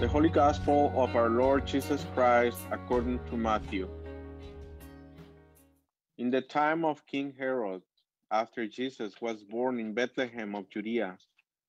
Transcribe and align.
The 0.00 0.06
Holy 0.06 0.28
Gospel 0.28 0.92
of 0.94 1.16
our 1.16 1.28
Lord 1.28 1.66
Jesus 1.66 2.06
Christ 2.14 2.60
according 2.70 3.18
to 3.30 3.36
Matthew. 3.36 3.88
In 6.18 6.30
the 6.30 6.40
time 6.40 6.84
of 6.84 7.04
King 7.08 7.34
Herod, 7.36 7.82
after 8.30 8.68
Jesus 8.68 9.14
was 9.20 9.42
born 9.42 9.80
in 9.80 9.94
Bethlehem 9.94 10.54
of 10.54 10.70
Judea, 10.70 11.18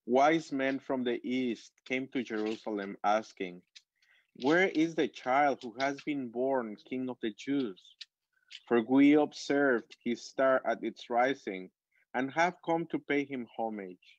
wise 0.05 0.51
men 0.51 0.77
from 0.77 1.03
the 1.03 1.19
east 1.27 1.71
came 1.87 2.07
to 2.09 2.21
Jerusalem 2.21 2.97
asking, 3.03 3.63
Where 4.43 4.67
is 4.67 4.93
the 4.93 5.07
child 5.07 5.57
who 5.63 5.73
has 5.79 5.99
been 6.01 6.29
born 6.29 6.77
King 6.87 7.09
of 7.09 7.17
the 7.23 7.31
Jews? 7.31 7.81
For 8.67 8.83
we 8.83 9.13
observed 9.13 9.97
his 10.05 10.23
star 10.23 10.61
at 10.67 10.83
its 10.83 11.09
rising 11.09 11.71
and 12.13 12.29
have 12.33 12.61
come 12.63 12.85
to 12.91 12.99
pay 12.99 13.25
him 13.25 13.47
homage. 13.57 14.18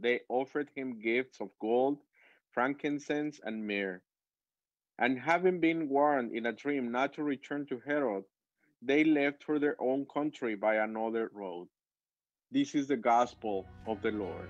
they 0.00 0.20
offered 0.28 0.68
him 0.74 1.00
gifts 1.00 1.40
of 1.40 1.50
gold, 1.60 1.98
frankincense, 2.52 3.40
and 3.42 3.66
myrrh. 3.66 4.00
And 4.98 5.18
having 5.18 5.60
been 5.60 5.88
warned 5.88 6.32
in 6.32 6.46
a 6.46 6.52
dream 6.52 6.90
not 6.90 7.14
to 7.14 7.22
return 7.22 7.66
to 7.66 7.80
Herod, 7.84 8.24
they 8.82 9.04
left 9.04 9.44
for 9.44 9.58
their 9.58 9.76
own 9.80 10.06
country 10.06 10.54
by 10.54 10.76
another 10.76 11.30
road. 11.32 11.68
This 12.50 12.74
is 12.74 12.86
the 12.88 12.96
gospel 12.96 13.66
of 13.86 14.00
the 14.02 14.10
Lord. 14.10 14.48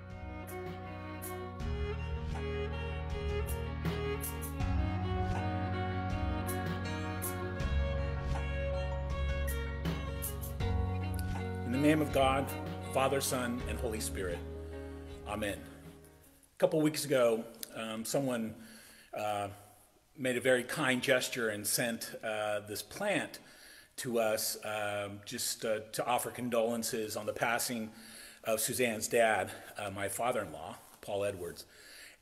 In 11.65 11.73
the 11.73 11.79
name 11.79 12.01
of 12.01 12.13
God, 12.13 12.47
Father, 12.95 13.21
Son, 13.21 13.61
and 13.69 13.79
Holy 13.79 14.01
Spirit. 14.01 14.39
Amen. 15.29 15.59
A 15.59 16.59
couple 16.59 16.81
weeks 16.81 17.05
ago, 17.05 17.45
um, 17.77 18.03
someone 18.03 18.55
uh, 19.13 19.49
made 20.17 20.39
a 20.39 20.41
very 20.41 20.65
kind 20.65 21.03
gesture 21.03 21.51
and 21.51 21.67
sent 21.67 22.15
uh, 22.25 22.61
this 22.61 22.81
plant 22.81 23.39
to 23.99 24.21
us 24.21 24.57
um, 24.65 25.21
just 25.27 25.67
uh, 25.67 25.81
to 25.93 26.07
offer 26.07 26.31
condolences 26.31 27.15
on 27.15 27.27
the 27.27 27.33
passing 27.35 27.91
of 28.45 28.59
Suzanne's 28.59 29.07
dad, 29.07 29.51
uh, 29.77 29.91
my 29.91 30.09
father 30.09 30.41
in 30.41 30.51
law, 30.51 30.77
Paul 31.03 31.27
Edwards. 31.27 31.67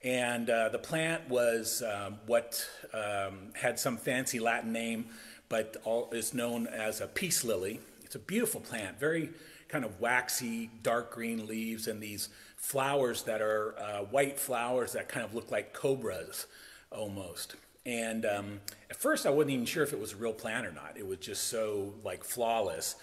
And 0.03 0.51
uh, 0.51 0.71
the 0.71 0.81
plant 0.81 1.29
was 1.29 1.85
um, 1.85 2.19
what 2.27 2.69
um, 2.93 3.53
had 3.55 3.79
some 3.79 3.99
fancy 3.99 4.41
Latin 4.41 4.73
name, 4.73 5.07
but 5.49 5.77
all, 5.85 6.11
is 6.11 6.35
known 6.35 6.67
as 6.67 7.01
a 7.01 7.07
peace 7.07 7.45
lily. 7.45 7.79
It's 8.03 8.17
a 8.17 8.19
beautiful 8.21 8.61
plant, 8.61 8.99
very 8.99 9.31
kind 9.69 9.85
of 9.85 10.01
waxy, 10.01 10.71
dark 10.83 11.13
green 11.13 11.47
leaves, 11.47 11.87
and 11.87 12.03
these 12.03 12.29
flowers 12.57 13.23
that 13.25 13.41
are 13.41 13.75
uh, 13.79 13.99
white 14.05 14.39
flowers 14.39 14.93
that 14.93 15.09
kind 15.09 15.25
of 15.25 15.35
look 15.35 15.51
like 15.51 15.73
cobras 15.73 16.47
almost. 16.91 17.57
And 17.85 18.27
um, 18.27 18.61
at 18.91 18.97
first, 18.97 19.27
I 19.27 19.31
wasn't 19.31 19.53
even 19.53 19.67
sure 19.67 19.85
if 19.85 19.93
it 19.93 20.01
was 20.01 20.13
a 20.13 20.17
real 20.17 20.33
plant 20.33 20.67
or 20.67 20.73
not. 20.73 20.95
It 20.97 21.07
was 21.07 21.19
just 21.19 21.45
so 21.45 21.95
like 22.03 22.25
flawless. 22.25 22.97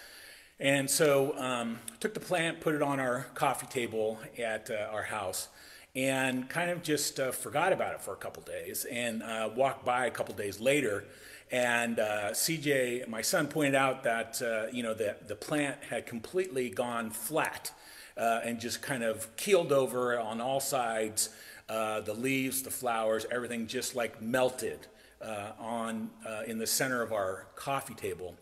And 0.59 0.90
so 0.90 1.38
um, 1.38 1.79
took 2.00 2.13
the 2.13 2.19
plant, 2.19 2.59
put 2.59 2.75
it 2.75 2.81
on 2.81 3.00
our 3.00 3.28
coffee 3.34 3.68
table 3.68 4.19
at 4.38 4.69
uh, 4.69 4.88
our 4.91 5.03
house, 5.03 5.47
and 5.95 6.50
kind 6.50 6.69
of 6.69 6.84
just 6.84 7.19
uh, 7.19 7.31
forgot 7.31 7.72
about 7.72 7.94
it 7.94 8.01
for 8.01 8.13
a 8.13 8.18
couple 8.18 8.44
days. 8.44 8.85
And 8.85 9.24
uh, 9.24 9.50
walked 9.56 9.85
by 9.85 10.06
a 10.06 10.12
couple 10.12 10.35
days 10.35 10.59
later, 10.59 11.06
and 11.52 12.00
uh, 12.00 12.31
CJ, 12.31 13.08
my 13.08 13.22
son, 13.22 13.48
pointed 13.48 13.76
out 13.76 14.04
that 14.04 14.42
uh, 14.42 14.72
you 14.72 14.84
know 14.84 14.94
the 14.94 15.16
the 15.28 15.36
plant 15.36 15.78
had 15.90 16.06
completely 16.06 16.70
gone 16.70 17.09
flat 17.09 17.72
uh, 18.18 18.42
and 18.44 18.59
just 18.59 18.81
kind 18.81 19.04
of 19.04 19.36
keeled 19.36 19.72
over 19.72 20.20
on 20.20 20.42
all 20.42 20.59
sides. 20.59 21.30
Uh, 21.70 22.02
the 22.02 22.14
leaves, 22.14 22.62
the 22.62 22.72
flowers, 22.72 23.26
everything 23.31 23.68
just 23.68 23.96
like 23.96 24.22
melted 24.22 24.88
uh, 25.22 25.52
on 25.59 26.09
uh, 26.28 26.42
in 26.46 26.58
the 26.58 26.68
center 26.68 27.02
of 27.02 27.14
our 27.14 27.48
coffee 27.56 27.96
table. 27.96 28.36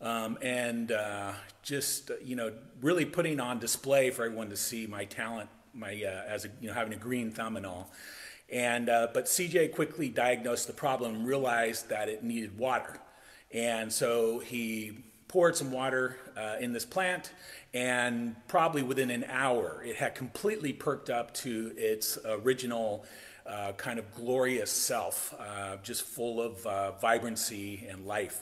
Um, 0.00 0.38
and 0.40 0.92
just 1.62 2.10
you 2.24 2.36
know 2.36 2.52
really 2.80 3.04
putting 3.04 3.38
on 3.38 3.58
display 3.58 4.10
for 4.10 4.24
everyone 4.24 4.48
to 4.50 4.56
see 4.56 4.86
my 4.86 5.04
talent 5.04 5.50
my 5.74 5.92
as 6.26 6.46
a, 6.46 6.48
you 6.60 6.68
know 6.68 6.74
having 6.74 6.94
a 6.94 6.96
green 6.96 7.30
thumb 7.30 7.56
and 7.56 7.66
all 7.66 7.92
and 8.52 8.88
uh, 8.88 9.08
but 9.12 9.26
CJ 9.26 9.74
quickly 9.74 10.08
diagnosed 10.08 10.66
the 10.66 10.72
problem 10.72 11.14
and 11.14 11.26
realized 11.26 11.88
that 11.88 12.08
it 12.08 12.22
needed 12.24 12.58
water 12.58 13.00
and 13.52 13.92
so 13.92 14.38
he 14.38 14.92
poured 15.30 15.56
some 15.56 15.70
water 15.70 16.16
uh, 16.36 16.56
in 16.60 16.72
this 16.72 16.84
plant, 16.84 17.32
and 17.72 18.34
probably 18.48 18.82
within 18.82 19.10
an 19.10 19.24
hour, 19.28 19.82
it 19.84 19.96
had 19.96 20.14
completely 20.14 20.72
perked 20.72 21.08
up 21.08 21.32
to 21.34 21.72
its 21.76 22.18
original 22.24 23.04
uh, 23.46 23.72
kind 23.72 23.98
of 23.98 24.14
glorious 24.14 24.70
self, 24.70 25.34
uh, 25.38 25.76
just 25.82 26.02
full 26.02 26.40
of 26.40 26.66
uh, 26.66 26.92
vibrancy 26.92 27.86
and 27.88 28.06
life. 28.06 28.40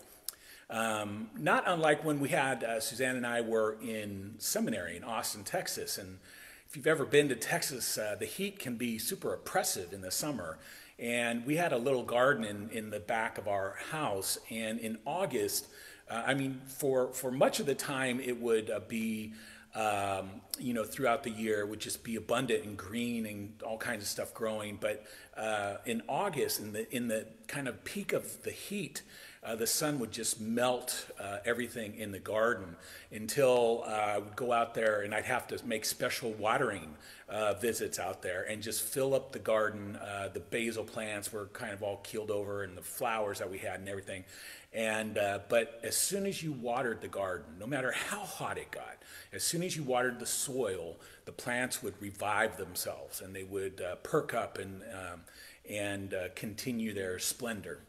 Um, 0.70 1.30
not 1.38 1.64
unlike 1.66 2.04
when 2.04 2.20
we 2.20 2.28
had 2.28 2.64
uh, 2.64 2.80
Suzanne 2.80 3.16
and 3.16 3.26
I 3.26 3.40
were 3.40 3.78
in 3.82 4.34
seminary 4.38 4.96
in 4.96 5.04
Austin, 5.04 5.44
Texas, 5.44 5.96
and 5.96 6.18
if 6.68 6.76
you've 6.76 6.86
ever 6.86 7.06
been 7.06 7.30
to 7.30 7.34
Texas, 7.34 7.96
uh, 7.96 8.14
the 8.18 8.26
heat 8.26 8.58
can 8.58 8.76
be 8.76 8.98
super 8.98 9.32
oppressive 9.32 9.94
in 9.94 10.02
the 10.02 10.10
summer. 10.10 10.58
And 10.98 11.46
we 11.46 11.56
had 11.56 11.72
a 11.72 11.78
little 11.78 12.02
garden 12.02 12.44
in, 12.44 12.68
in 12.70 12.90
the 12.90 13.00
back 13.00 13.38
of 13.38 13.48
our 13.48 13.76
house, 13.90 14.36
and 14.50 14.78
in 14.78 14.98
August, 15.06 15.66
uh, 16.10 16.24
I 16.26 16.34
mean, 16.34 16.60
for, 16.66 17.14
for 17.14 17.30
much 17.30 17.58
of 17.58 17.64
the 17.64 17.74
time, 17.74 18.20
it 18.20 18.38
would 18.38 18.68
uh, 18.68 18.80
be, 18.86 19.32
um, 19.74 20.40
you 20.58 20.74
know, 20.74 20.84
throughout 20.84 21.22
the 21.22 21.30
year, 21.30 21.64
would 21.66 21.80
just 21.80 22.02
be 22.02 22.16
abundant 22.16 22.64
and 22.64 22.76
green 22.76 23.26
and 23.26 23.62
all 23.62 23.78
kinds 23.78 24.02
of 24.02 24.08
stuff 24.08 24.34
growing. 24.34 24.78
But 24.80 25.04
uh, 25.36 25.76
in 25.86 26.02
August, 26.08 26.60
in 26.60 26.72
the, 26.72 26.94
in 26.94 27.08
the 27.08 27.26
kind 27.46 27.68
of 27.68 27.84
peak 27.84 28.12
of 28.12 28.42
the 28.42 28.50
heat, 28.50 29.02
uh, 29.44 29.54
the 29.54 29.66
sun 29.66 29.98
would 29.98 30.10
just 30.10 30.40
melt 30.40 31.06
uh, 31.18 31.38
everything 31.44 31.94
in 31.96 32.10
the 32.10 32.18
garden 32.18 32.76
until 33.12 33.84
uh, 33.86 33.90
I 33.90 34.18
would 34.18 34.36
go 34.36 34.52
out 34.52 34.74
there 34.74 35.02
and 35.02 35.14
I'd 35.14 35.24
have 35.24 35.46
to 35.48 35.64
make 35.64 35.84
special 35.84 36.32
watering 36.32 36.96
uh, 37.28 37.54
visits 37.54 37.98
out 37.98 38.20
there 38.20 38.42
and 38.48 38.62
just 38.62 38.82
fill 38.82 39.14
up 39.14 39.32
the 39.32 39.38
garden. 39.38 39.96
Uh, 39.96 40.28
the 40.32 40.40
basil 40.40 40.84
plants 40.84 41.32
were 41.32 41.46
kind 41.52 41.72
of 41.72 41.82
all 41.82 41.98
keeled 41.98 42.30
over 42.30 42.62
and 42.62 42.76
the 42.76 42.82
flowers 42.82 43.38
that 43.38 43.50
we 43.50 43.58
had 43.58 43.80
and 43.80 43.88
everything. 43.88 44.24
And, 44.72 45.16
uh, 45.16 45.40
but 45.48 45.80
as 45.82 45.96
soon 45.96 46.26
as 46.26 46.42
you 46.42 46.52
watered 46.52 47.00
the 47.00 47.08
garden, 47.08 47.46
no 47.58 47.66
matter 47.66 47.92
how 47.92 48.20
hot 48.20 48.58
it 48.58 48.70
got, 48.70 48.98
as 49.32 49.42
soon 49.42 49.62
as 49.62 49.76
you 49.76 49.82
watered 49.82 50.20
the 50.20 50.26
soil, 50.26 50.96
the 51.24 51.32
plants 51.32 51.82
would 51.82 51.94
revive 52.00 52.58
themselves 52.58 53.20
and 53.20 53.34
they 53.34 53.44
would 53.44 53.82
perk 54.02 54.34
up 54.34 54.58
and, 54.58 54.82
um, 54.92 55.22
and 55.68 56.14
continue 56.34 56.92
their 56.92 57.18
splendor. 57.18 57.80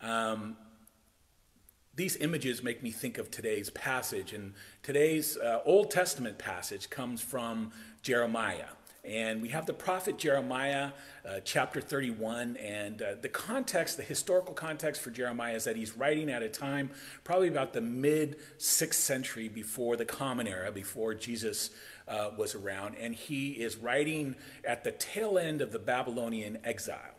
Um, 0.00 0.56
these 1.96 2.16
images 2.16 2.62
make 2.62 2.82
me 2.82 2.90
think 2.90 3.16
of 3.16 3.30
today's 3.30 3.70
passage. 3.70 4.34
And 4.34 4.52
today's 4.82 5.38
uh, 5.38 5.60
Old 5.64 5.90
Testament 5.90 6.38
passage 6.38 6.90
comes 6.90 7.22
from 7.22 7.72
Jeremiah. 8.02 8.68
And 9.06 9.40
we 9.40 9.48
have 9.48 9.66
the 9.66 9.72
prophet 9.72 10.18
Jeremiah, 10.18 10.90
uh, 11.24 11.40
chapter 11.44 11.80
31. 11.80 12.56
And 12.56 13.00
uh, 13.00 13.14
the 13.20 13.28
context, 13.28 13.96
the 13.96 14.02
historical 14.02 14.52
context 14.52 15.00
for 15.00 15.10
Jeremiah 15.10 15.54
is 15.54 15.64
that 15.64 15.76
he's 15.76 15.96
writing 15.96 16.28
at 16.28 16.42
a 16.42 16.48
time 16.48 16.90
probably 17.22 17.48
about 17.48 17.72
the 17.72 17.80
mid 17.80 18.36
6th 18.58 18.94
century 18.94 19.48
before 19.48 19.96
the 19.96 20.04
Common 20.04 20.48
Era, 20.48 20.72
before 20.72 21.14
Jesus 21.14 21.70
uh, 22.08 22.30
was 22.36 22.54
around. 22.54 22.96
And 22.96 23.14
he 23.14 23.50
is 23.52 23.76
writing 23.76 24.34
at 24.64 24.82
the 24.82 24.92
tail 24.92 25.38
end 25.38 25.62
of 25.62 25.70
the 25.70 25.78
Babylonian 25.78 26.58
exile. 26.64 27.12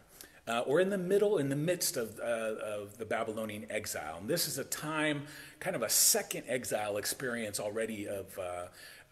Uh, 0.47 0.59
or 0.61 0.79
in 0.79 0.89
the 0.89 0.97
middle, 0.97 1.39
in 1.39 1.49
the 1.49 1.57
midst 1.57 1.97
of, 1.97 2.17
uh, 2.21 2.23
of 2.23 2.97
the 2.97 3.03
Babylonian 3.03 3.65
exile. 3.69 4.19
And 4.21 4.29
this 4.29 4.47
is 4.47 4.57
a 4.57 4.63
time, 4.63 5.23
kind 5.59 5.75
of 5.75 5.81
a 5.81 5.89
second 5.89 6.43
exile 6.47 6.95
experience 6.95 7.59
already 7.59 8.07
of 8.07 8.39
uh, 8.39 8.67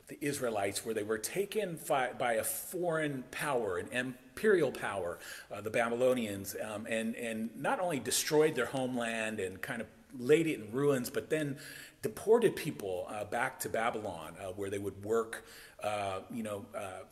the 0.08 0.18
Israelites, 0.22 0.86
where 0.86 0.94
they 0.94 1.04
were 1.04 1.18
taken 1.18 1.80
by, 1.88 2.34
a 2.34 2.44
foreign 2.44 3.24
power, 3.32 3.78
an 3.78 3.90
imperial 3.92 4.72
power, 4.72 5.18
uh, 5.52 5.62
the 5.62 5.70
Babylonians, 5.70 6.56
um, 6.64 6.86
and, 6.90 7.16
and 7.16 7.50
not 7.56 7.80
only 7.80 8.00
destroyed 8.00 8.56
their 8.56 8.68
homeland 8.68 9.40
and 9.40 9.62
kind 9.62 9.82
of 9.82 9.88
laid 10.18 10.48
it 10.48 10.60
in 10.60 10.72
ruins, 10.72 11.10
but 11.10 11.30
then 11.30 11.58
deported 12.02 12.56
people 12.56 13.08
uh, 13.10 13.26
back 13.26 13.60
to 13.60 13.70
Babylon, 13.70 14.36
uh, 14.40 14.52
where 14.52 14.70
they 14.70 14.78
would 14.78 15.04
work, 15.04 15.46
uh, 15.84 16.20
you 16.32 16.44
know, 16.44 16.66
uh, 16.78 17.04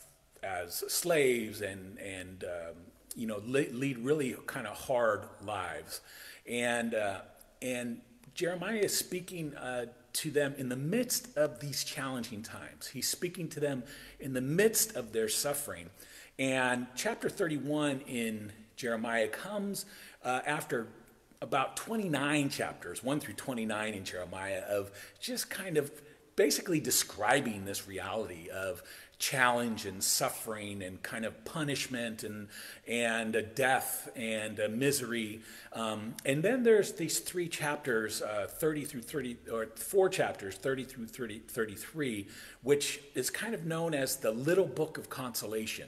as 0.43 0.83
slaves 0.87 1.61
and 1.61 1.97
and 1.99 2.43
um, 2.43 2.75
you 3.15 3.25
know 3.25 3.41
lead 3.45 3.97
really 3.99 4.35
kind 4.45 4.67
of 4.67 4.77
hard 4.77 5.23
lives, 5.43 6.01
and 6.47 6.93
uh, 6.93 7.21
and 7.61 8.01
Jeremiah 8.35 8.75
is 8.75 8.95
speaking 8.97 9.53
to 10.13 10.31
them 10.31 10.53
in 10.57 10.69
the 10.69 10.75
midst 10.75 11.35
of 11.37 11.59
these 11.59 11.83
challenging 11.83 12.41
times. 12.41 12.87
He's 12.87 13.07
speaking 13.07 13.47
to 13.49 13.59
them 13.59 13.83
in 14.19 14.33
the 14.33 14.41
midst 14.41 14.95
of 14.95 15.11
their 15.11 15.27
suffering. 15.27 15.89
And 16.37 16.87
chapter 16.95 17.29
31 17.29 18.01
in 18.07 18.51
Jeremiah 18.75 19.27
comes 19.27 19.85
uh, 20.23 20.41
after 20.45 20.87
about 21.41 21.75
29 21.75 22.49
chapters, 22.49 23.03
1 23.03 23.19
through 23.19 23.33
29 23.33 23.93
in 23.93 24.05
Jeremiah, 24.05 24.61
of 24.61 24.91
just 25.19 25.49
kind 25.49 25.77
of 25.77 25.91
basically 26.35 26.79
describing 26.79 27.65
this 27.65 27.87
reality 27.87 28.49
of 28.49 28.81
challenge 29.23 29.85
and 29.85 30.03
suffering 30.03 30.83
and 30.83 31.01
kind 31.01 31.23
of 31.23 31.45
punishment 31.45 32.23
and 32.23 32.49
and 32.85 33.45
death 33.55 34.09
and 34.17 34.59
misery. 34.77 35.39
Um, 35.71 36.15
and 36.25 36.43
then 36.43 36.63
there's 36.63 36.91
these 36.93 37.19
three 37.19 37.47
chapters, 37.47 38.21
uh, 38.21 38.47
30 38.49 38.83
through 38.83 39.01
30, 39.03 39.37
or 39.51 39.67
four 39.75 40.09
chapters, 40.09 40.55
30 40.55 40.83
through 40.83 41.07
30, 41.07 41.39
33, 41.39 42.27
which 42.63 42.99
is 43.15 43.29
kind 43.29 43.53
of 43.53 43.65
known 43.65 43.93
as 43.93 44.17
the 44.17 44.31
little 44.31 44.67
book 44.67 44.97
of 44.97 45.09
consolation 45.09 45.87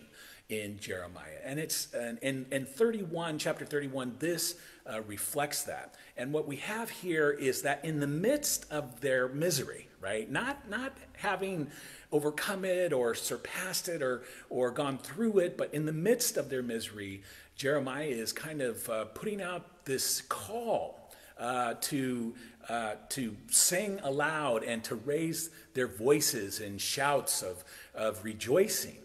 in 0.50 0.80
Jeremiah. 0.80 1.40
And 1.44 1.60
it's 1.60 1.94
and, 1.94 2.20
and, 2.22 2.46
and 2.52 2.68
31, 2.68 3.40
chapter 3.40 3.66
31, 3.66 4.16
this 4.20 4.56
uh, 4.88 5.02
reflects 5.02 5.64
that. 5.64 5.96
And 6.18 6.32
what 6.32 6.48
we 6.48 6.58
have 6.58 6.90
here 6.90 7.32
is 7.32 7.64
that 7.64 7.84
in 7.84 8.00
the 8.00 8.08
midst 8.08 8.72
of 8.72 9.02
their 9.02 9.28
misery, 9.28 9.90
right? 10.00 10.30
Not 10.30 10.70
not 10.70 10.96
having 11.18 11.72
overcome 12.12 12.64
it 12.64 12.94
or 12.94 13.14
surpassed 13.16 13.90
it 13.90 14.02
or, 14.02 14.24
or 14.50 14.72
gone 14.72 14.98
through 14.98 15.40
it, 15.40 15.58
but 15.58 15.74
in 15.74 15.86
the 15.86 15.94
midst 15.94 16.38
of 16.38 16.50
their 16.50 16.64
misery, 16.64 17.24
Jeremiah 17.56 18.06
is 18.06 18.32
kind 18.32 18.62
of 18.62 18.90
uh, 18.90 19.06
putting 19.06 19.42
out 19.42 19.86
this 19.86 20.22
call 20.22 21.12
uh, 21.38 21.74
to, 21.82 22.34
uh, 22.70 22.94
to 23.10 23.36
sing 23.50 24.00
aloud 24.04 24.64
and 24.64 24.84
to 24.86 24.96
raise 24.96 25.50
their 25.74 25.88
voices 25.88 26.62
in 26.62 26.78
shouts 26.78 27.42
of, 27.42 27.64
of 27.94 28.24
rejoicing. 28.24 28.98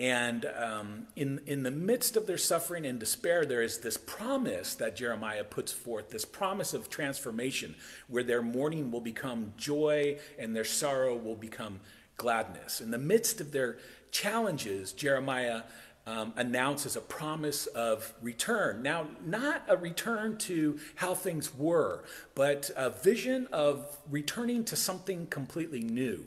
And 0.00 0.46
um, 0.56 1.08
in, 1.14 1.42
in 1.44 1.62
the 1.62 1.70
midst 1.70 2.16
of 2.16 2.26
their 2.26 2.38
suffering 2.38 2.86
and 2.86 2.98
despair, 2.98 3.44
there 3.44 3.60
is 3.60 3.80
this 3.80 3.98
promise 3.98 4.74
that 4.76 4.96
Jeremiah 4.96 5.44
puts 5.44 5.72
forth 5.72 6.08
this 6.08 6.24
promise 6.24 6.72
of 6.72 6.88
transformation, 6.88 7.74
where 8.08 8.22
their 8.22 8.40
mourning 8.40 8.90
will 8.90 9.02
become 9.02 9.52
joy 9.58 10.16
and 10.38 10.56
their 10.56 10.64
sorrow 10.64 11.14
will 11.18 11.36
become 11.36 11.80
gladness. 12.16 12.80
In 12.80 12.90
the 12.90 12.96
midst 12.96 13.42
of 13.42 13.52
their 13.52 13.76
challenges, 14.10 14.94
Jeremiah 14.94 15.64
um, 16.06 16.32
announces 16.34 16.96
a 16.96 17.02
promise 17.02 17.66
of 17.66 18.14
return. 18.22 18.82
Now, 18.82 19.06
not 19.22 19.64
a 19.68 19.76
return 19.76 20.38
to 20.38 20.78
how 20.94 21.14
things 21.14 21.54
were, 21.54 22.04
but 22.34 22.70
a 22.74 22.88
vision 22.88 23.48
of 23.52 23.98
returning 24.10 24.64
to 24.64 24.76
something 24.76 25.26
completely 25.26 25.82
new 25.82 26.24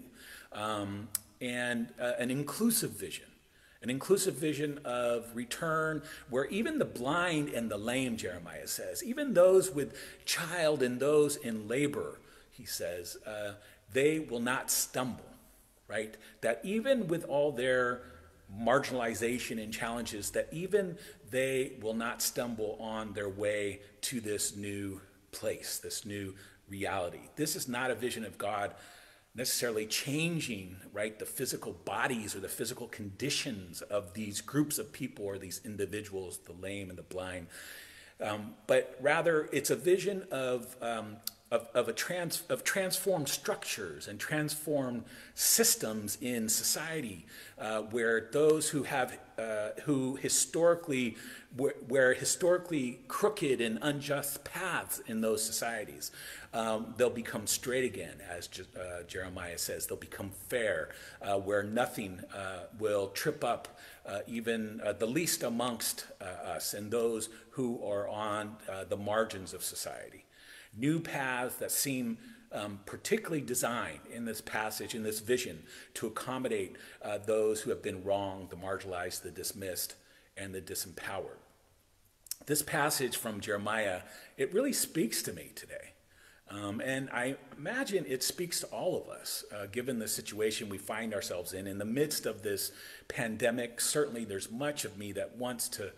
um, 0.51 1.07
and 1.41 1.91
uh, 1.99 2.11
an 2.19 2.29
inclusive 2.29 2.91
vision. 2.91 3.25
An 3.83 3.89
inclusive 3.89 4.35
vision 4.35 4.79
of 4.85 5.27
return 5.35 6.01
where 6.29 6.45
even 6.45 6.79
the 6.79 6.85
blind 6.85 7.49
and 7.49 7.69
the 7.69 7.77
lame, 7.77 8.17
Jeremiah 8.17 8.67
says, 8.67 9.03
even 9.03 9.33
those 9.33 9.69
with 9.69 9.95
child 10.25 10.81
and 10.81 10.99
those 10.99 11.35
in 11.35 11.67
labor, 11.67 12.19
he 12.49 12.65
says, 12.65 13.17
uh, 13.27 13.53
they 13.91 14.19
will 14.19 14.39
not 14.39 14.71
stumble 14.71 15.25
right? 15.87 16.15
That 16.41 16.59
even 16.63 17.07
with 17.07 17.25
all 17.25 17.51
their 17.51 18.01
marginalization 18.59 19.61
and 19.61 19.73
challenges, 19.73 20.31
that 20.31 20.47
even 20.51 20.97
they 21.29 21.73
will 21.81 21.93
not 21.93 22.21
stumble 22.21 22.77
on 22.79 23.13
their 23.13 23.29
way 23.29 23.81
to 24.01 24.19
this 24.19 24.55
new 24.55 25.01
place, 25.31 25.79
this 25.79 26.05
new 26.05 26.35
reality. 26.69 27.29
This 27.35 27.55
is 27.55 27.67
not 27.67 27.91
a 27.91 27.95
vision 27.95 28.23
of 28.25 28.37
God 28.37 28.73
necessarily 29.35 29.85
changing 29.87 30.77
right 30.91 31.17
the 31.17 31.25
physical 31.25 31.73
bodies 31.73 32.35
or 32.35 32.39
the 32.39 32.47
physical 32.49 32.87
conditions 32.87 33.81
of 33.81 34.13
these 34.13 34.41
groups 34.41 34.77
of 34.77 34.91
people 34.93 35.25
or 35.25 35.37
these 35.37 35.61
individuals 35.65 36.37
the 36.39 36.53
lame 36.53 36.89
and 36.89 36.97
the 36.97 37.03
blind. 37.03 37.47
Um, 38.21 38.53
but 38.67 38.95
rather 39.01 39.49
it's 39.51 39.71
a 39.71 39.75
vision 39.75 40.27
of 40.31 40.75
um, 40.81 41.17
of, 41.53 41.67
of, 41.75 41.87
a 41.87 41.93
trans, 41.93 42.41
of 42.49 42.63
transformed 42.63 43.29
structures 43.29 44.07
and 44.07 44.19
transformed 44.19 45.03
systems 45.35 46.17
in 46.19 46.49
society 46.49 47.27
uh, 47.59 47.81
where 47.81 48.29
those 48.31 48.69
who 48.69 48.83
have 48.83 49.19
uh, 49.37 49.69
who 49.83 50.15
historically 50.15 51.15
where, 51.55 51.75
where, 51.87 52.13
historically 52.13 52.99
crooked 53.07 53.61
and 53.61 53.77
unjust 53.83 54.43
paths 54.43 54.99
in 55.05 55.21
those 55.21 55.43
societies 55.43 56.11
um, 56.55 56.95
they'll 56.97 57.09
become 57.09 57.45
straight 57.45 57.83
again 57.83 58.15
as 58.29 58.49
uh, 58.75 59.03
jeremiah 59.07 59.57
says. 59.57 59.85
They'll 59.85 59.97
become 59.97 60.31
fair 60.49 60.89
uh, 61.21 61.37
where 61.37 61.61
nothing 61.61 62.19
uh, 62.35 62.63
will 62.79 63.09
trip 63.09 63.43
up 63.43 63.67
uh, 64.07 64.19
even 64.27 64.81
the 64.99 65.05
least 65.05 65.43
amongst 65.43 66.07
us 66.19 66.73
and 66.73 66.89
those 66.89 67.29
who 67.51 67.83
are 67.85 68.07
on 68.07 68.57
the 68.89 68.97
margins 68.97 69.53
of 69.53 69.63
society 69.63 70.22
new 70.75 70.99
paths 70.99 71.55
that 71.55 71.71
seem 71.71 72.17
um, 72.51 72.79
particularly 72.85 73.41
designed 73.41 74.01
in 74.13 74.25
this 74.25 74.41
passage, 74.41 74.93
in 74.93 75.03
this 75.03 75.19
vision, 75.19 75.63
to 75.95 76.07
accommodate 76.07 76.75
uh, 77.01 77.17
those 77.17 77.61
who 77.61 77.71
have 77.71 77.81
been 77.81 78.03
wronged, 78.03 78.49
the 78.49 78.55
marginalized, 78.55 79.23
the 79.23 79.31
dismissed, 79.31 79.95
and 80.37 80.53
the 80.53 80.61
disempowered. 80.61 81.37
This 82.45 82.61
passage 82.61 83.17
from 83.17 83.39
Jeremiah, 83.39 84.01
it 84.37 84.53
really 84.53 84.73
speaks 84.73 85.23
to 85.23 85.33
me 85.33 85.51
today. 85.55 85.93
Um, 86.49 86.81
and 86.81 87.09
I 87.09 87.37
imagine 87.57 88.05
it 88.07 88.21
speaks 88.21 88.59
to 88.59 88.67
all 88.67 89.01
of 89.01 89.09
us, 89.09 89.43
uh, 89.51 89.65
given 89.67 89.97
the 89.97 90.07
situation 90.07 90.69
we 90.69 90.77
find 90.77 91.13
ourselves 91.13 91.53
in. 91.53 91.65
In 91.65 91.79
the 91.79 91.85
midst 91.85 92.25
of 92.25 92.43
this 92.43 92.71
pandemic, 93.07 93.81
certainly 93.81 94.25
there's 94.25 94.51
much 94.51 94.85
of 94.85 94.97
me 94.97 95.13
that 95.13 95.37
wants 95.37 95.69
to 95.69 95.91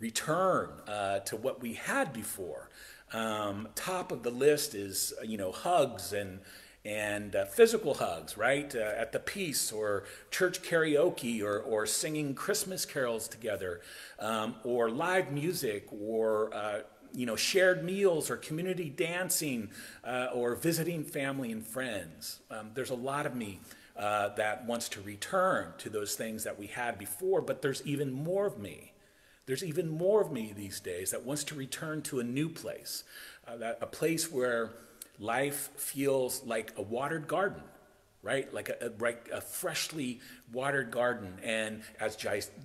return 0.00 0.70
uh, 0.88 1.20
to 1.20 1.36
what 1.36 1.60
we 1.60 1.74
had 1.74 2.12
before. 2.12 2.70
Um, 3.12 3.68
top 3.74 4.12
of 4.12 4.22
the 4.22 4.30
list 4.30 4.74
is 4.74 5.12
you 5.24 5.36
know 5.36 5.52
hugs 5.52 6.12
and 6.12 6.40
and 6.84 7.36
uh, 7.36 7.44
physical 7.44 7.94
hugs, 7.94 8.38
right? 8.38 8.74
Uh, 8.74 8.78
at 8.78 9.12
the 9.12 9.18
peace 9.18 9.70
or 9.70 10.04
church 10.30 10.62
karaoke 10.62 11.42
or, 11.42 11.58
or 11.58 11.84
singing 11.86 12.34
Christmas 12.34 12.86
carols 12.86 13.28
together 13.28 13.80
um, 14.18 14.54
or 14.64 14.90
live 14.90 15.30
music 15.30 15.86
or, 15.90 16.54
uh, 16.54 16.80
you 17.12 17.26
know, 17.26 17.36
shared 17.36 17.84
meals 17.84 18.30
or 18.30 18.36
community 18.36 18.88
dancing 18.88 19.70
uh, 20.04 20.28
or 20.32 20.54
visiting 20.54 21.04
family 21.04 21.52
and 21.52 21.66
friends. 21.66 22.40
Um, 22.50 22.70
there's 22.72 22.90
a 22.90 22.94
lot 22.94 23.26
of 23.26 23.34
me 23.34 23.60
uh, 23.96 24.30
that 24.36 24.64
wants 24.64 24.88
to 24.90 25.02
return 25.02 25.74
to 25.78 25.90
those 25.90 26.14
things 26.14 26.44
that 26.44 26.58
we 26.58 26.66
had 26.66 26.96
before, 26.98 27.42
but 27.42 27.60
there's 27.60 27.84
even 27.84 28.10
more 28.10 28.46
of 28.46 28.58
me 28.58 28.89
there's 29.50 29.64
even 29.64 29.88
more 29.88 30.20
of 30.20 30.30
me 30.30 30.52
these 30.56 30.78
days 30.78 31.10
that 31.10 31.24
wants 31.24 31.42
to 31.42 31.56
return 31.56 32.02
to 32.02 32.20
a 32.20 32.22
new 32.22 32.48
place, 32.48 33.02
uh, 33.48 33.56
that, 33.56 33.78
a 33.80 33.86
place 33.86 34.30
where 34.30 34.70
life 35.18 35.70
feels 35.74 36.44
like 36.44 36.72
a 36.76 36.82
watered 36.82 37.26
garden, 37.26 37.60
right? 38.22 38.54
Like 38.54 38.68
a, 38.68 38.92
a, 39.00 39.36
a 39.36 39.40
freshly 39.40 40.20
watered 40.52 40.92
garden. 40.92 41.32
And 41.42 41.82
as, 41.98 42.16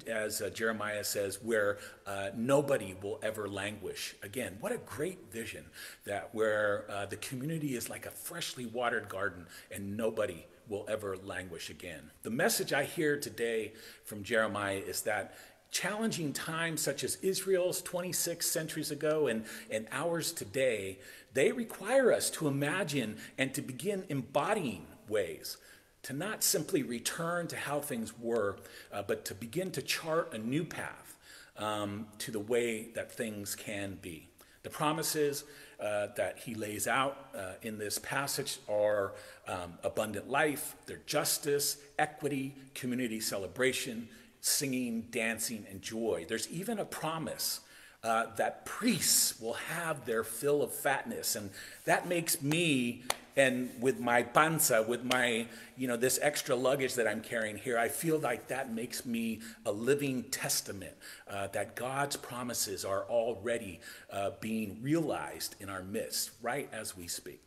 as 0.06 0.44
uh, 0.44 0.52
Jeremiah 0.52 1.04
says, 1.04 1.42
where 1.42 1.80
uh, 2.06 2.30
nobody 2.36 2.96
will 3.02 3.20
ever 3.24 3.50
languish. 3.50 4.14
Again, 4.22 4.58
what 4.60 4.72
a 4.72 4.78
great 4.78 5.32
vision 5.32 5.66
that 6.06 6.36
where 6.36 6.86
uh, 6.88 7.08
the 7.08 7.18
community 7.18 7.76
is 7.76 7.90
like 7.90 8.06
a 8.06 8.12
freshly 8.12 8.68
watered 8.68 9.10
garden 9.10 9.48
and 9.72 9.98
nobody 9.98 10.46
will 10.70 10.86
ever 10.88 11.18
languish 11.18 11.72
again. 11.72 12.12
The 12.22 12.30
message 12.30 12.74
I 12.74 12.84
hear 12.84 13.20
today 13.20 13.74
from 14.04 14.24
Jeremiah 14.24 14.78
is 14.78 15.02
that 15.02 15.36
challenging 15.76 16.32
times 16.32 16.80
such 16.80 17.04
as 17.04 17.18
Israel's 17.18 17.82
26 17.82 18.48
centuries 18.48 18.92
ago 18.92 19.28
and, 19.28 19.44
and 19.70 19.86
ours 19.92 20.32
today, 20.32 20.98
they 21.34 21.52
require 21.52 22.14
us 22.14 22.30
to 22.30 22.48
imagine 22.48 23.18
and 23.38 23.54
to 23.54 23.62
begin 23.62 24.06
embodying 24.08 24.88
ways 25.10 25.58
to 26.04 26.14
not 26.14 26.46
simply 26.46 26.82
return 26.82 27.46
to 27.48 27.58
how 27.58 27.82
things 27.82 28.18
were, 28.18 28.56
uh, 28.94 29.04
but 29.06 29.26
to 29.26 29.36
begin 29.36 29.70
to 29.70 29.82
chart 29.82 30.34
a 30.34 30.38
new 30.38 30.64
path 30.64 31.18
um, 31.58 32.06
to 32.20 32.32
the 32.32 32.40
way 32.40 32.88
that 32.96 33.12
things 33.12 33.54
can 33.54 33.98
be. 34.02 34.30
The 34.64 34.70
promises 34.70 35.44
uh, 35.78 36.08
that 36.16 36.40
he 36.40 36.56
lays 36.56 36.88
out 36.88 37.18
uh, 37.36 37.54
in 37.64 37.78
this 37.78 38.00
passage 38.00 38.60
are 38.70 39.14
um, 39.46 39.74
abundant 39.84 40.30
life, 40.30 40.78
their 40.86 41.02
justice, 41.06 41.78
equity, 42.00 42.56
community 42.74 43.20
celebration, 43.20 44.08
singing, 44.46 45.08
dancing, 45.10 45.66
and 45.72 45.82
joy. 45.82 46.24
There's 46.30 46.48
even 46.50 46.78
a 46.78 46.86
promise 46.86 47.62
uh, 48.04 48.28
that 48.36 48.64
priests 48.64 49.40
will 49.42 49.54
have 49.54 50.06
their 50.06 50.24
fill 50.24 50.62
of 50.62 50.72
fatness. 50.72 51.36
And 51.36 51.50
that 51.86 52.08
makes 52.08 52.44
me, 52.44 53.02
and 53.36 53.72
with 53.80 54.00
my 54.00 54.22
panza, 54.22 54.86
with 54.88 55.04
my, 55.04 55.48
you 55.76 55.88
know, 55.88 55.98
this 55.98 56.20
extra 56.22 56.56
luggage 56.56 56.94
that 56.94 57.08
I'm 57.08 57.22
carrying 57.22 57.58
here, 57.58 57.80
I 57.80 57.88
feel 57.88 58.20
like 58.20 58.48
that 58.50 58.72
makes 58.72 59.04
me 59.04 59.42
a 59.66 59.72
living 59.72 60.22
testament 60.30 60.94
uh, 61.28 61.48
that 61.48 61.76
God's 61.76 62.16
promises 62.16 62.86
are 62.86 63.06
already 63.06 63.80
uh, 64.14 64.30
being 64.42 64.78
realized 64.84 65.56
in 65.60 65.70
our 65.70 65.82
midst, 65.82 66.30
right 66.44 66.70
as 66.72 66.96
we 66.96 67.08
speak. 67.08 67.42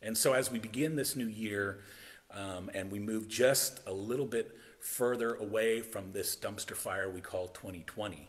And 0.00 0.16
so 0.16 0.32
as 0.32 0.50
we 0.50 0.58
begin 0.58 0.96
this 0.96 1.14
new 1.14 1.28
year 1.28 1.80
um, 2.30 2.70
and 2.72 2.90
we 2.90 2.98
move 2.98 3.28
just 3.28 3.80
a 3.86 3.92
little 3.92 4.24
bit 4.24 4.56
further 4.80 5.34
away 5.34 5.80
from 5.80 6.12
this 6.12 6.36
dumpster 6.36 6.74
fire 6.74 7.10
we 7.10 7.20
call 7.20 7.48
2020, 7.48 8.28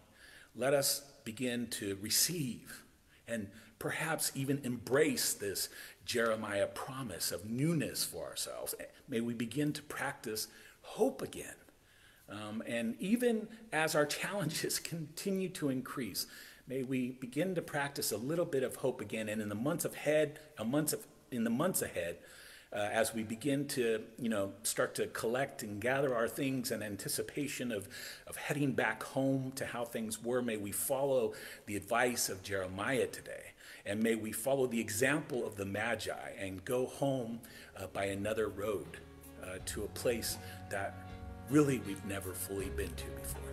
let 0.55 0.73
us 0.73 1.01
begin 1.23 1.67
to 1.67 1.97
receive 2.01 2.83
and 3.27 3.47
perhaps 3.77 4.31
even 4.35 4.59
embrace 4.63 5.33
this 5.33 5.69
Jeremiah 6.05 6.67
promise 6.67 7.31
of 7.31 7.49
newness 7.49 8.03
for 8.03 8.25
ourselves. 8.25 8.75
May 9.07 9.21
we 9.21 9.33
begin 9.33 9.73
to 9.73 9.81
practice 9.83 10.47
hope 10.81 11.21
again. 11.21 11.55
Um, 12.29 12.61
and 12.67 12.95
even 12.99 13.47
as 13.71 13.95
our 13.95 14.05
challenges 14.05 14.79
continue 14.83 15.49
to 15.49 15.69
increase, 15.69 16.27
may 16.67 16.83
we 16.83 17.11
begin 17.11 17.55
to 17.55 17.61
practice 17.61 18.11
a 18.11 18.17
little 18.17 18.45
bit 18.45 18.63
of 18.63 18.75
hope 18.77 19.01
again. 19.01 19.29
And 19.29 19.41
in 19.41 19.49
the 19.49 19.55
months 19.55 19.85
ahead, 19.85 20.39
months 20.63 20.93
of, 20.93 21.05
in 21.31 21.43
the 21.43 21.49
months 21.49 21.81
ahead, 21.81 22.17
uh, 22.71 22.77
as 22.77 23.13
we 23.13 23.23
begin 23.23 23.67
to, 23.67 24.01
you 24.19 24.29
know, 24.29 24.53
start 24.63 24.93
to 24.95 25.07
collect 25.07 25.63
and 25.63 25.81
gather 25.81 26.15
our 26.15 26.27
things 26.27 26.71
in 26.71 26.83
anticipation 26.83 27.71
of, 27.71 27.87
of 28.27 28.35
heading 28.35 28.73
back 28.73 29.01
home 29.01 29.51
to 29.55 29.65
how 29.65 29.83
things 29.83 30.23
were, 30.23 30.41
may 30.41 30.57
we 30.57 30.71
follow 30.71 31.33
the 31.65 31.75
advice 31.75 32.29
of 32.29 32.43
Jeremiah 32.43 33.07
today. 33.07 33.53
And 33.85 34.03
may 34.03 34.15
we 34.15 34.31
follow 34.31 34.67
the 34.67 34.79
example 34.79 35.47
of 35.47 35.55
the 35.55 35.65
Magi 35.65 36.31
and 36.37 36.63
go 36.63 36.85
home 36.85 37.39
uh, 37.75 37.87
by 37.87 38.05
another 38.05 38.49
road 38.49 38.97
uh, 39.41 39.57
to 39.65 39.83
a 39.83 39.87
place 39.87 40.37
that 40.69 40.95
really 41.49 41.79
we've 41.87 42.05
never 42.05 42.33
fully 42.33 42.69
been 42.69 42.93
to 42.93 43.05
before. 43.21 43.48